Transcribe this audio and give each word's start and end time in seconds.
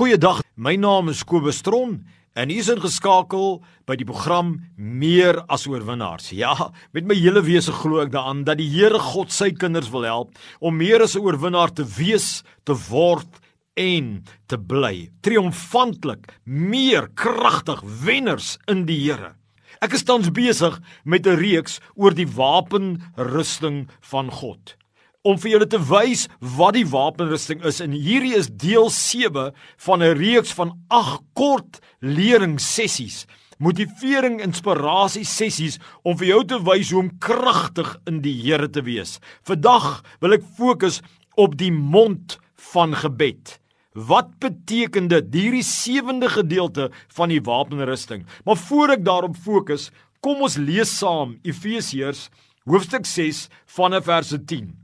Goeiedag. 0.00 0.38
My 0.56 0.78
naam 0.80 1.10
is 1.12 1.18
Kobus 1.28 1.58
Tron 1.60 1.90
en 2.32 2.48
hier 2.48 2.62
is 2.62 2.70
ingeskakel 2.72 3.58
by 3.84 3.98
die 4.00 4.06
program 4.08 4.54
Meer 4.80 5.42
as 5.52 5.66
oorwinnaars. 5.68 6.30
Ja, 6.32 6.54
met 6.96 7.04
my 7.04 7.18
hele 7.18 7.42
wese 7.44 7.74
glo 7.82 8.00
ek 8.00 8.14
daaraan 8.14 8.40
dat 8.48 8.56
die 8.62 8.70
Here 8.72 8.96
God 9.10 9.28
sy 9.28 9.50
kinders 9.52 9.90
wil 9.92 10.08
help 10.08 10.40
om 10.56 10.80
meer 10.80 11.04
as 11.04 11.18
'n 11.18 11.20
oorwinnaar 11.20 11.74
te 11.76 11.84
wees, 11.84 12.40
te 12.64 12.72
word 12.88 13.28
en 13.76 14.24
te 14.48 14.56
bly. 14.56 15.12
Triomfantlik, 15.20 16.32
meer 16.48 17.12
kragtig 17.12 17.84
wenners 17.84 18.56
in 18.72 18.86
die 18.86 19.04
Here. 19.04 19.36
Ek 19.82 19.92
is 19.92 20.04
tans 20.04 20.32
besig 20.32 20.80
met 21.04 21.26
'n 21.26 21.36
reeks 21.36 21.78
oor 21.94 22.14
die 22.16 22.24
wapenrusting 22.40 23.90
van 24.00 24.30
God 24.32 24.80
om 25.22 25.36
vir 25.38 25.50
julle 25.52 25.68
te 25.68 25.80
wys 25.90 26.28
wat 26.56 26.74
die 26.78 26.86
wapenrusting 26.88 27.64
is 27.66 27.80
en 27.84 27.92
hierdie 27.92 28.36
is 28.38 28.48
deel 28.48 28.88
7 28.90 29.52
van 29.86 30.02
'n 30.02 30.16
reeks 30.16 30.52
van 30.52 30.72
8 30.88 31.22
kort 31.34 31.80
leringssessies 32.00 33.26
motivering 33.60 34.40
inspirasie 34.40 35.26
sessies 35.28 35.78
om 36.02 36.16
vir 36.20 36.32
jou 36.32 36.40
te 36.52 36.58
wys 36.64 36.92
hoe 36.92 37.02
om 37.04 37.10
kragtig 37.22 37.92
in 38.08 38.20
die 38.24 38.34
Here 38.40 38.68
te 38.72 38.82
wees. 38.86 39.18
Vandag 39.44 40.00
wil 40.20 40.38
ek 40.38 40.46
fokus 40.56 41.00
op 41.36 41.56
die 41.60 41.72
mond 41.72 42.38
van 42.72 42.96
gebed. 42.96 43.58
Wat 43.92 44.32
beteken 44.40 45.10
dit? 45.10 45.32
Hierdie 45.34 45.66
sewende 45.66 46.30
gedeelte 46.30 46.88
van 47.16 47.32
die 47.32 47.42
wapenrusting. 47.44 48.24
Maar 48.46 48.56
voor 48.56 48.96
ek 48.96 49.04
daarop 49.04 49.36
fokus, 49.36 49.90
kom 50.24 50.44
ons 50.46 50.56
lees 50.60 50.92
saam 51.00 51.36
Efesiërs 51.44 52.28
hoofstuk 52.68 53.08
6 53.08 53.48
vanaf 53.76 54.06
vers 54.08 54.32
10. 54.46 54.79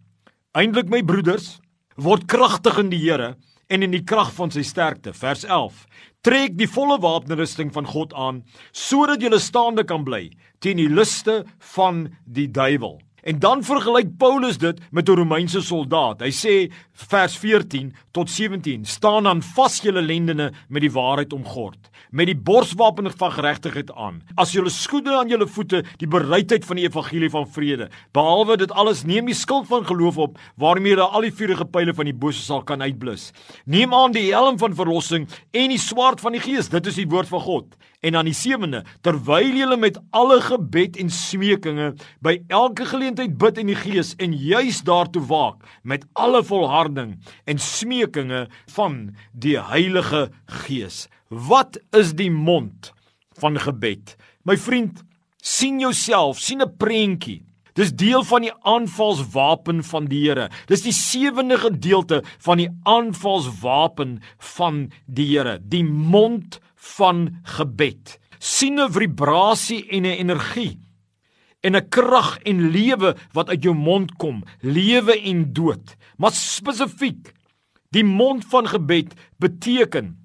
Eindelik 0.57 0.89
my 0.89 1.03
broeders, 1.05 1.59
word 2.01 2.23
kragtig 2.33 2.79
in 2.81 2.89
die 2.89 3.03
Here 3.03 3.35
en 3.69 3.83
in 3.85 3.93
die 3.93 4.01
krag 4.09 4.31
van 4.39 4.49
sy 4.55 4.63
sterkte. 4.65 5.13
Vers 5.13 5.43
11. 5.45 5.83
Trek 6.25 6.55
die 6.57 6.69
volle 6.71 6.97
wapenrusting 7.03 7.75
van 7.75 7.85
God 7.91 8.15
aan 8.17 8.39
sodat 8.73 9.21
jy 9.21 9.37
staande 9.37 9.85
kan 9.85 10.07
bly 10.07 10.31
teen 10.65 10.81
die 10.81 10.89
liste 10.89 11.43
van 11.75 12.07
die 12.25 12.49
duiwel. 12.49 12.97
En 13.27 13.39
dan 13.43 13.65
vergelyk 13.67 14.13
Paulus 14.21 14.59
dit 14.59 14.81
met 14.91 15.09
'n 15.09 15.19
Romeinse 15.19 15.61
soldaat. 15.61 16.21
Hy 16.21 16.31
sê 16.31 16.73
vers 16.93 17.39
14 17.39 17.95
tot 18.11 18.31
17: 18.31 18.85
"Staan 18.85 19.27
aan 19.27 19.43
vas 19.43 19.81
julle 19.83 20.03
lendene 20.03 20.53
met 20.69 20.81
die 20.81 20.93
waarheid 20.93 21.33
omgord, 21.33 21.91
met 22.11 22.27
die 22.27 22.37
borswapen 22.37 23.11
van 23.17 23.33
geregtigheid 23.33 23.93
aan. 23.95 24.23
As 24.35 24.53
julle 24.53 24.71
skoene 24.71 25.17
aan 25.19 25.29
julle 25.29 25.47
voete 25.47 25.85
die 25.97 26.09
bereidheid 26.09 26.65
van 26.65 26.77
die 26.77 26.85
evangelie 26.87 27.31
van 27.31 27.49
vrede. 27.49 27.91
Behalwe 28.13 28.57
dit 28.57 28.73
alles, 28.73 29.05
neem 29.05 29.27
die 29.27 29.35
skild 29.35 29.67
van 29.67 29.87
geloof 29.87 30.19
op, 30.19 30.39
waarmee 30.57 30.95
jy 30.95 31.01
al 31.01 31.21
die 31.21 31.35
vuurige 31.35 31.65
pile 31.65 31.95
van 31.95 32.05
die 32.05 32.15
bose 32.15 32.43
sal 32.43 32.63
kan 32.63 32.83
uitblus. 32.83 33.33
Neem 33.65 33.95
aan 33.95 34.13
die 34.13 34.33
helm 34.33 34.59
van 34.59 34.75
verlossing 34.75 35.29
en 35.51 35.69
die 35.69 35.79
swaard 35.79 36.21
van 36.21 36.33
die 36.33 36.41
gees. 36.41 36.69
Dit 36.69 36.87
is 36.87 36.95
die 36.95 37.09
woord 37.09 37.29
van 37.29 37.41
God." 37.41 37.77
En 38.07 38.15
dan 38.15 38.29
die 38.29 38.37
sewende, 38.37 38.85
terwyl 39.03 39.57
julle 39.59 39.77
met 39.81 39.97
alle 40.15 40.39
gebed 40.45 40.95
en 41.03 41.09
smekinge 41.11 41.89
by 42.23 42.37
elke 42.55 42.87
geleentheid 42.87 43.35
bid 43.41 43.59
in 43.59 43.73
die 43.73 43.79
gees 43.79 44.13
en 44.23 44.37
juis 44.37 44.85
daartoe 44.87 45.25
waak 45.27 45.65
met 45.83 46.05
alle 46.15 46.45
volharding 46.47 47.17
en 47.51 47.63
smekinge 47.63 48.45
van 48.77 49.01
die 49.35 49.57
Heilige 49.59 50.29
Gees. 50.67 51.07
Wat 51.29 51.81
is 51.97 52.15
die 52.15 52.31
mond 52.31 52.93
van 53.41 53.59
gebed? 53.59 54.15
My 54.47 54.55
vriend, 54.55 55.03
sien 55.43 55.83
jouself, 55.83 56.39
sien 56.39 56.63
'n 56.63 56.77
prentjie. 56.79 57.43
Dis 57.77 57.93
deel 57.93 58.23
van 58.25 58.41
die 58.41 58.55
aanvalswapen 58.63 59.83
van 59.85 60.07
die 60.09 60.23
Here. 60.29 60.49
Dis 60.67 60.83
die 60.83 60.95
sewende 60.97 61.59
gedeelte 61.59 62.23
van 62.39 62.57
die 62.57 62.71
aanvalswapen 62.85 64.23
van 64.57 64.93
die 65.07 65.27
Here, 65.27 65.59
die 65.61 65.85
mond 65.85 66.61
van 66.95 67.41
gebed. 67.57 68.19
sien 68.39 68.81
'n 68.81 68.93
vibrasie 68.93 69.89
en 69.89 70.03
'n 70.03 70.19
energie 70.23 70.79
en 71.61 71.77
'n 71.77 71.89
krag 71.89 72.39
en 72.43 72.71
lewe 72.71 73.17
wat 73.33 73.49
uit 73.49 73.63
jou 73.63 73.75
mond 73.75 74.17
kom, 74.17 74.45
lewe 74.61 75.21
en 75.21 75.53
dood. 75.53 75.97
Maar 76.17 76.33
spesifiek, 76.33 77.33
die 77.91 78.05
mond 78.05 78.45
van 78.45 78.69
gebed 78.69 79.15
beteken 79.39 80.17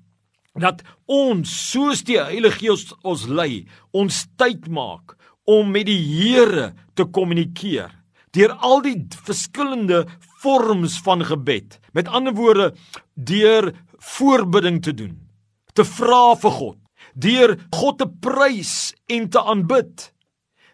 dat 0.54 0.82
ons 1.06 1.72
soos 1.72 2.04
die 2.04 2.20
Heilige 2.20 2.60
Gees 2.60 2.94
ons 3.02 3.28
lei, 3.28 3.68
ons 3.92 4.28
tyd 4.36 4.68
maak 4.68 5.16
om 5.44 5.72
met 5.72 5.86
die 5.86 5.98
Here 5.98 6.74
te 6.94 7.06
kommunikeer 7.06 8.00
deur 8.32 8.52
al 8.64 8.82
die 8.82 8.96
verskillende 9.26 10.06
vorms 10.40 11.02
van 11.04 11.26
gebed. 11.26 11.80
Met 11.92 12.08
ander 12.08 12.34
woorde, 12.34 12.74
deur 13.16 13.74
voorbidding 13.98 14.82
te 14.82 14.94
doen 14.94 15.31
te 15.74 15.86
vra 15.98 16.36
vir 16.42 16.56
God, 16.58 16.80
deur 17.16 17.56
God 17.76 18.00
te 18.02 18.08
prys 18.24 18.74
en 19.12 19.30
te 19.30 19.42
aanbid, 19.54 20.10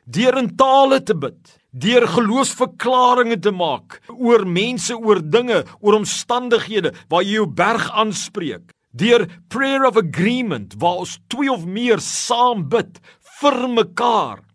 deur 0.05 0.37
in 0.39 0.49
tale 0.59 1.01
te 1.03 1.15
bid, 1.17 1.57
deur 1.71 2.07
geloofsverklaringe 2.09 3.37
te 3.43 3.51
maak 3.51 3.99
oor 4.15 4.45
mense, 4.47 4.95
oor 4.95 5.21
dinge, 5.21 5.63
oor 5.81 5.99
omstandighede 5.99 6.93
waar 7.11 7.25
jy 7.25 7.41
jou 7.41 7.47
berg 7.59 7.89
aanspreek, 7.91 8.71
deur 8.97 9.27
prayer 9.51 9.85
of 9.85 9.99
agreement 9.99 10.73
waar 10.81 11.03
ons 11.03 11.17
twee 11.29 11.51
of 11.51 11.65
meer 11.65 12.01
saam 12.01 12.65
bid 12.71 13.01
vir 13.41 13.63
mekaar. 13.69 14.46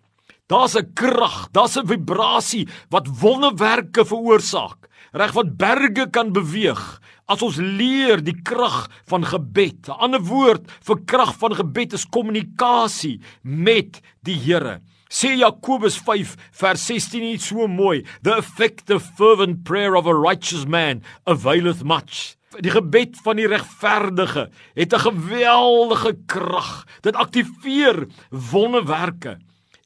Daar's 0.52 0.76
'n 0.76 0.92
krag, 0.92 1.48
daar's 1.52 1.76
'n 1.78 1.86
vibrasie 1.86 2.68
wat 2.88 3.08
wonderwerke 3.20 4.04
veroorsaak, 4.04 4.88
reg 5.12 5.32
wat 5.32 5.56
berge 5.56 6.10
kan 6.10 6.32
beweeg 6.32 7.00
as 7.26 7.42
ons 7.42 7.56
leer 7.56 8.20
die 8.22 8.42
krag 8.42 8.90
van 9.06 9.24
gebed. 9.24 9.88
'n 9.88 9.96
Ander 10.04 10.20
woord 10.20 10.70
vir 10.84 10.98
krag 11.04 11.38
van 11.38 11.54
gebed 11.54 11.92
is 11.92 12.04
kommunikasie 12.04 13.20
met 13.42 14.00
die 14.22 14.36
Here. 14.36 14.80
Sê 15.08 15.36
Jakobus 15.36 15.96
5 15.96 16.36
vers 16.50 16.86
16 16.86 17.22
iets 17.22 17.46
so 17.46 17.66
mooi, 17.66 18.04
the 18.22 18.36
effective 18.36 19.00
fervent 19.16 19.64
prayer 19.64 19.94
of 19.94 20.06
a 20.06 20.14
righteous 20.14 20.66
man 20.66 21.02
availeth 21.24 21.82
much. 21.82 22.36
Die 22.60 22.70
gebed 22.70 23.16
van 23.24 23.36
die 23.36 23.48
regverdige 23.48 24.50
het 24.74 24.92
'n 24.92 24.98
geweldige 24.98 26.18
krag. 26.26 26.86
Dit 27.00 27.16
aktiveer 27.16 28.06
wonderwerke. 28.30 29.38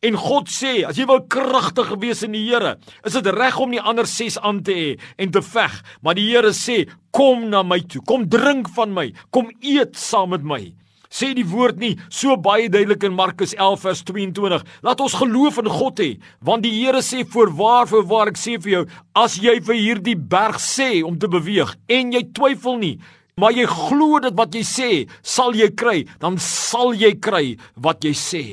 En 0.05 0.17
God 0.21 0.51
sê, 0.53 0.83
as 0.85 0.99
jy 1.01 1.07
wil 1.09 1.23
kragtig 1.33 1.89
wees 2.03 2.21
in 2.27 2.35
die 2.37 2.45
Here, 2.45 2.75
is 3.07 3.15
dit 3.17 3.29
reg 3.33 3.57
om 3.63 3.71
nie 3.73 3.81
ander 3.81 4.05
6 4.05 4.37
aan 4.45 4.59
te 4.67 4.75
hê 4.77 4.89
en 5.23 5.31
te 5.33 5.41
veg, 5.41 5.79
maar 6.05 6.19
die 6.19 6.27
Here 6.29 6.53
sê, 6.53 6.83
kom 7.17 7.47
na 7.49 7.63
my 7.65 7.81
toe, 7.81 8.03
kom 8.05 8.27
drink 8.29 8.69
van 8.77 8.93
my, 8.93 9.07
kom 9.33 9.49
eet 9.65 9.97
saam 9.97 10.35
met 10.35 10.45
my. 10.45 10.61
Sê 11.09 11.31
die 11.33 11.47
woord 11.49 11.79
nie 11.81 11.95
so 12.13 12.37
baie 12.37 12.69
duidelik 12.69 13.07
in 13.09 13.17
Markus 13.17 13.55
11 13.57 13.85
vers 13.87 14.05
22. 14.11 14.65
Laat 14.85 15.01
ons 15.01 15.17
geloof 15.17 15.63
in 15.63 15.73
God 15.73 16.05
hê, 16.05 16.11
want 16.45 16.67
die 16.67 16.75
Here 16.77 17.01
sê 17.01 17.25
voorwaar 17.25 17.89
voorwaar 17.89 18.35
ek 18.35 18.41
sê 18.43 18.59
vir 18.61 18.75
jou, 18.75 18.85
as 19.17 19.41
jy 19.41 19.57
vir 19.65 19.81
hierdie 19.81 20.19
berg 20.19 20.61
sê 20.61 21.01
om 21.07 21.17
te 21.17 21.31
beweeg 21.31 21.73
en 21.89 22.13
jy 22.13 22.27
twyfel 22.37 22.77
nie, 22.83 22.97
maar 23.41 23.57
jy 23.57 23.65
glo 23.71 24.21
dit 24.21 24.37
wat 24.37 24.53
jy 24.53 24.65
sê, 24.67 24.91
sal 25.25 25.57
jy 25.57 25.73
kry, 25.73 26.03
dan 26.21 26.37
sal 26.43 26.93
jy 26.93 27.15
kry 27.17 27.47
wat 27.81 28.05
jy 28.05 28.13
sê. 28.13 28.47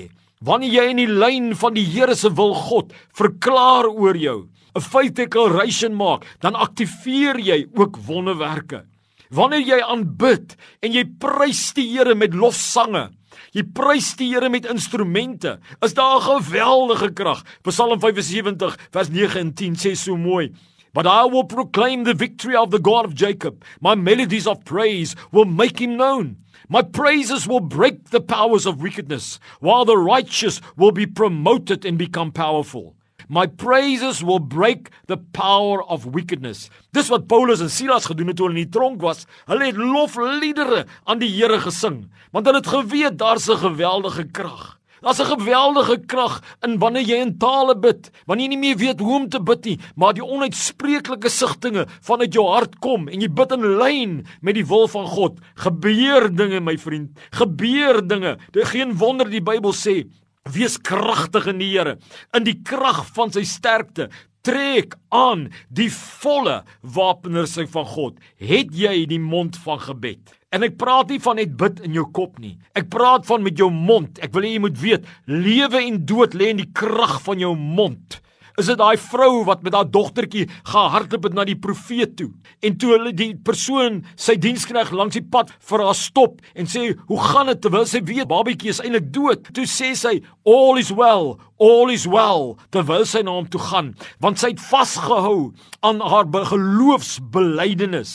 Wanneer 0.44 0.74
jy 0.76 0.84
in 0.92 1.00
die 1.00 1.08
lyn 1.08 1.54
van 1.56 1.76
die 1.78 1.86
Here 1.88 2.16
se 2.20 2.28
wil 2.36 2.52
God 2.66 2.92
verklaar 3.16 3.88
oor 3.88 4.18
jou, 4.20 4.50
'n 4.76 4.82
faith 4.82 5.16
declaration 5.16 5.96
maak, 5.96 6.26
dan 6.42 6.56
aktiveer 6.56 7.40
jy 7.40 7.68
ook 7.74 7.98
wonderwerke. 8.08 8.84
Wanneer 9.32 9.62
jy 9.62 9.80
aanbid 9.80 10.58
en 10.82 10.92
jy 10.92 11.06
prys 11.20 11.74
die 11.74 11.88
Here 11.88 12.16
met 12.16 12.34
lofsange, 12.34 13.12
jy 13.54 13.64
prys 13.64 14.16
die 14.16 14.34
Here 14.34 14.50
met 14.50 14.66
instrumente, 14.66 15.60
is 15.82 15.94
daar 15.94 16.20
'n 16.20 16.42
geweldige 16.42 17.14
krag. 17.14 17.44
Psalm 17.64 18.00
75 18.00 18.78
vers 18.92 19.10
9 19.10 19.40
en 19.40 19.54
10 19.54 19.76
sê 19.76 19.96
so 19.96 20.18
mooi: 20.18 20.52
But 20.94 21.06
I 21.06 21.26
will 21.26 21.46
proclaim 21.46 22.04
the 22.04 22.14
victory 22.14 22.56
of 22.56 22.70
the 22.70 22.80
God 22.80 23.06
of 23.06 23.14
Jacob. 23.14 23.64
My 23.82 23.96
melodies 23.96 24.46
of 24.46 24.64
praise 24.64 25.16
will 25.32 25.46
make 25.46 25.80
him 25.80 25.96
known. 25.96 26.38
My 26.74 26.82
praises 26.82 27.48
will 27.48 27.60
break 27.60 28.10
the 28.10 28.20
powers 28.20 28.66
of 28.66 28.82
wickedness, 28.82 29.40
while 29.60 29.86
the 29.86 29.96
righteous 29.96 30.60
will 30.76 30.90
be 30.92 31.06
promoted 31.06 31.86
and 31.86 32.00
become 32.00 32.32
powerful. 32.32 32.96
My 33.30 33.46
praises 33.46 34.24
will 34.24 34.40
break 34.40 34.90
the 35.06 35.18
power 35.18 35.84
of 35.84 36.08
wickedness. 36.08 36.72
Dis 36.92 37.12
wat 37.14 37.28
Paulus 37.30 37.62
en 37.62 37.70
Silas 37.70 38.10
gedoen 38.10 38.34
het 38.34 38.40
toe 38.42 38.48
hulle 38.48 38.58
in 38.58 38.66
die 38.66 38.74
tronk 38.74 39.06
was. 39.06 39.28
Hulle 39.46 39.70
het 39.70 39.78
lofliedere 39.78 40.88
aan 41.06 41.22
die 41.22 41.30
Here 41.30 41.62
gesing, 41.62 42.08
want 42.34 42.50
hulle 42.50 42.64
het 42.64 42.74
geweet 42.74 43.22
daar's 43.22 43.46
'n 43.54 43.62
geweldige 43.70 44.26
krag. 44.34 44.80
Daar's 45.04 45.20
'n 45.20 45.36
geweldige 45.36 45.98
krag 46.06 46.42
in 46.62 46.80
wanneer 46.80 47.04
jy 47.04 47.18
in 47.20 47.38
tale 47.38 47.76
bid, 47.76 48.12
wanneer 48.26 48.50
jy 48.50 48.56
nie 48.56 48.58
meer 48.58 48.78
weet 48.78 49.00
hoe 49.00 49.16
om 49.20 49.30
te 49.30 49.42
bid 49.42 49.66
nie, 49.66 49.80
maar 49.96 50.14
die 50.14 50.24
onuitspreeklike 50.24 51.30
sigtinge 51.30 51.86
vanuit 52.02 52.34
jou 52.34 52.48
hart 52.48 52.80
kom 52.80 53.08
en 53.10 53.20
jy 53.20 53.28
bid 53.28 53.52
in 53.52 53.78
lyn 53.78 54.26
met 54.42 54.56
die 54.56 54.66
wil 54.66 54.88
van 54.88 55.06
God. 55.06 55.40
Gebeur 55.56 56.36
dinge, 56.36 56.60
my 56.60 56.78
vriend. 56.78 57.20
Gebeur 57.32 58.08
dinge. 58.08 58.38
Dit 58.52 58.66
geen 58.66 58.98
wonder 58.98 59.30
die 59.30 59.42
Bybel 59.42 59.74
sê 59.74 60.08
Wees 60.52 60.78
kragtig 60.78 61.48
in 61.48 61.60
die 61.60 61.72
Here, 61.72 61.98
in 62.36 62.44
die 62.44 62.60
krag 62.64 63.06
van 63.16 63.32
sy 63.32 63.44
sterkte. 63.48 64.10
Trek 64.44 64.98
aan 65.08 65.46
die 65.70 65.90
volle 65.92 66.64
wapenrusting 66.82 67.70
van 67.72 67.86
God. 67.86 68.18
Het 68.36 68.74
jy 68.76 69.06
die 69.08 69.20
mond 69.20 69.56
van 69.64 69.80
gebed? 69.80 70.34
En 70.54 70.62
ek 70.62 70.76
praat 70.78 71.10
nie 71.10 71.22
van 71.24 71.40
net 71.42 71.56
bid 71.58 71.80
in 71.88 71.96
jou 71.98 72.06
kop 72.14 72.38
nie. 72.42 72.54
Ek 72.78 72.92
praat 72.94 73.26
van 73.26 73.42
met 73.42 73.58
jou 73.58 73.72
mond. 73.74 74.20
Ek 74.22 74.36
wil 74.36 74.46
hê 74.46 74.54
jy 74.54 74.62
moet 74.62 74.78
weet, 74.78 75.08
lewe 75.26 75.82
en 75.82 76.04
dood 76.06 76.38
lê 76.38 76.52
in 76.54 76.62
die 76.62 76.70
krag 76.78 77.18
van 77.26 77.42
jou 77.42 77.56
mond. 77.58 78.20
Is 78.62 78.68
dit 78.70 78.78
daai 78.78 79.00
vrou 79.02 79.42
wat 79.48 79.64
met 79.66 79.74
haar 79.74 79.88
dogtertjie 79.90 80.46
gehardloop 80.70 81.24
het 81.26 81.34
na 81.34 81.46
die 81.50 81.58
profeet 81.58 82.14
toe 82.20 82.30
en 82.62 82.76
toe 82.78 82.92
hulle 82.92 83.14
die 83.18 83.32
persoon 83.48 84.04
sy 84.14 84.36
dienskneg 84.38 84.92
langs 84.94 85.18
die 85.18 85.26
pad 85.26 85.50
vir 85.70 85.82
haar 85.82 85.98
stop 85.98 86.38
en 86.54 86.70
sê 86.70 86.84
hoe 87.10 87.18
gaan 87.32 87.50
dit 87.50 87.64
terwyl 87.66 87.88
sy 87.90 88.04
weet 88.06 88.30
babietjie 88.30 88.70
is 88.70 88.82
eintlik 88.84 89.10
dood 89.16 89.50
toe 89.58 89.66
sê 89.66 89.96
sy 89.98 90.14
all 90.46 90.78
is 90.78 90.94
well 90.94 91.34
all 91.58 91.90
is 91.90 92.06
well 92.06 92.54
terwyl 92.70 93.08
sy 93.10 93.24
na 93.26 93.34
hom 93.40 93.50
toe 93.50 93.64
gaan 93.72 93.96
want 94.22 94.38
sy 94.38 94.54
het 94.54 94.62
vasgehou 94.70 95.50
aan 95.82 96.06
haar 96.14 96.30
geloofsbelijdenis 96.54 98.14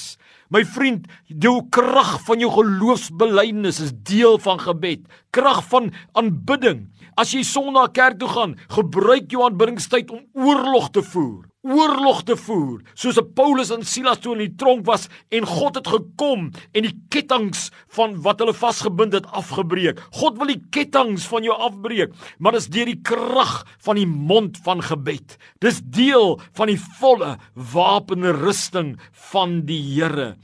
My 0.48 0.62
vriend, 0.64 1.04
jou 1.28 1.58
krag 1.68 2.14
van 2.24 2.40
jou 2.40 2.48
geloofsbelijdenis 2.54 3.82
is 3.84 3.90
deel 3.92 4.38
van 4.40 4.60
gebed, 4.62 5.02
krag 5.36 5.60
van 5.68 5.90
aanbidding. 6.16 6.86
As 7.20 7.34
jy 7.36 7.42
Sondag 7.44 7.92
kerk 7.92 8.16
toe 8.22 8.30
gaan, 8.32 8.54
gebruik 8.72 9.28
jou 9.34 9.44
aanbiddingstyd 9.44 10.08
om 10.14 10.24
oorlog 10.32 10.88
te 10.94 11.04
voer. 11.04 11.44
Oorlog 11.68 12.22
te 12.24 12.32
voer, 12.40 12.80
soos 12.96 13.18
Paulus 13.36 13.68
en 13.74 13.82
Silas 13.84 14.22
toe 14.24 14.32
in 14.32 14.40
die 14.46 14.54
tronk 14.56 14.86
was 14.88 15.04
en 15.34 15.44
God 15.44 15.76
het 15.76 15.90
gekom 15.92 16.46
en 16.72 16.86
die 16.86 16.94
kettinge 17.12 17.60
van 17.96 18.14
wat 18.24 18.40
hulle 18.40 18.54
vasgebind 18.56 19.12
het 19.18 19.28
afgebreek. 19.36 20.00
God 20.16 20.38
wil 20.40 20.48
die 20.48 20.62
kettinge 20.72 21.20
van 21.28 21.44
jou 21.44 21.56
afbreek, 21.68 22.14
maar 22.40 22.56
dis 22.56 22.70
deur 22.72 22.88
die 22.88 23.00
krag 23.04 23.52
van 23.84 24.00
die 24.00 24.08
mond 24.08 24.56
van 24.64 24.80
gebed. 24.84 25.36
Dis 25.60 25.82
deel 25.84 26.38
van 26.56 26.72
die 26.72 26.80
volle 27.00 27.34
wapenrusting 27.74 28.96
van 29.32 29.60
die 29.68 29.82
Here. 29.88 30.36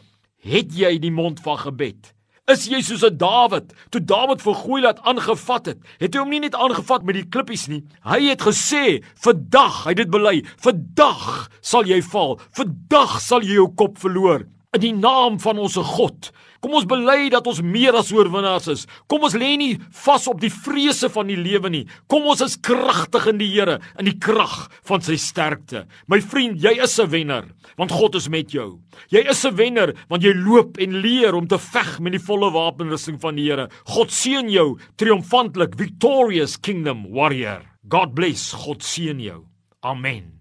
Het 0.44 0.76
jy 0.76 0.98
die 1.00 1.14
mond 1.14 1.40
van 1.44 1.56
gebed? 1.62 2.13
Is 2.44 2.66
jy 2.68 2.82
soos 2.84 3.00
'n 3.00 3.16
Dawid? 3.16 3.72
Toe 3.88 4.04
Dawid 4.04 4.42
vir 4.44 4.54
Goliat 4.54 4.98
aangevat 5.08 5.66
het, 5.66 5.78
het 5.96 6.12
hy 6.12 6.20
hom 6.20 6.28
nie 6.28 6.42
net 6.44 6.54
aangevat 6.54 7.02
met 7.02 7.16
die 7.16 7.24
klippies 7.24 7.68
nie. 7.72 7.80
Hy 8.04 8.20
het 8.28 8.44
gesê, 8.44 9.00
"Vandag, 9.16 9.84
hy 9.84 9.94
dit 9.94 10.10
bely, 10.10 10.44
vandag 10.60 11.48
sal 11.62 11.84
jy 11.84 12.02
val. 12.02 12.38
Vandag 12.52 13.20
sal 13.20 13.40
jy 13.40 13.54
jou 13.54 13.72
kop 13.74 13.96
verloor 13.96 14.44
in 14.74 14.80
die 14.80 14.92
naam 14.92 15.40
van 15.40 15.58
ons 15.58 15.76
God." 15.76 16.32
Kom 16.64 16.78
ons 16.78 16.86
bely 16.88 17.26
dat 17.28 17.44
ons 17.44 17.58
meer 17.60 17.92
as 17.98 18.08
oorwinnaars 18.14 18.70
is. 18.72 18.82
Kom 19.12 19.26
ons 19.28 19.34
lê 19.36 19.50
nie 19.60 19.74
vas 20.00 20.24
op 20.32 20.38
die 20.40 20.48
vrese 20.48 21.10
van 21.12 21.28
die 21.28 21.36
lewe 21.36 21.68
nie. 21.68 21.82
Kom 22.08 22.24
ons 22.32 22.40
is 22.46 22.56
kragtig 22.56 23.26
in 23.28 23.36
die 23.42 23.50
Here, 23.54 23.76
in 24.00 24.08
die 24.08 24.16
krag 24.16 24.70
van 24.88 25.04
sy 25.04 25.18
sterkte. 25.20 25.84
My 26.08 26.22
vriend, 26.24 26.56
jy 26.64 26.72
is 26.80 26.98
'n 26.98 27.10
wenner, 27.12 27.44
want 27.76 27.92
God 27.92 28.14
is 28.16 28.30
met 28.30 28.50
jou. 28.50 28.80
Jy 29.12 29.28
is 29.28 29.44
'n 29.44 29.54
wenner 29.54 29.92
want 30.08 30.22
jy 30.22 30.32
loop 30.32 30.78
en 30.78 31.02
leer 31.02 31.34
om 31.34 31.46
te 31.46 31.58
veg 31.58 32.00
met 32.00 32.12
die 32.12 32.26
volle 32.26 32.50
wapenrusting 32.50 33.20
van 33.20 33.36
die 33.36 33.50
Here. 33.50 33.68
God 33.84 34.08
seën 34.10 34.48
jou 34.48 34.78
triomfantlik, 34.96 35.76
victorious 35.76 36.56
kingdom 36.56 37.04
warrior. 37.12 37.60
God 37.90 38.14
bless. 38.14 38.52
God 38.52 38.82
seën 38.82 39.20
jou. 39.20 39.44
Amen. 39.82 40.34